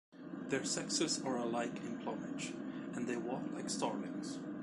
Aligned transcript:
Their 0.47 0.65
sexes 0.65 1.21
are 1.21 1.37
alike 1.37 1.75
in 1.85 1.99
plumage, 1.99 2.53
and 2.95 3.05
they 3.07 3.17
walk 3.17 3.43
like 3.53 3.69
starlings. 3.69 4.39